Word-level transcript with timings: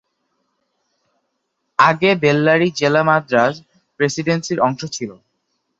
আগে 1.79 2.11
বেল্লারী 2.15 2.69
জেলা 2.75 3.01
মাদ্রাজ 3.03 3.53
প্রেসিডেন্সির 3.99 4.59
অংশ 4.59 4.81
ছিল। 4.91 5.09